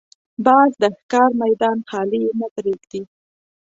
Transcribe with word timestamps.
باز 0.45 0.71
د 0.81 0.83
ښکار 0.97 1.31
میدان 1.43 1.77
خالي 1.89 2.23
نه 2.39 2.47
پرېږدي 2.55 3.01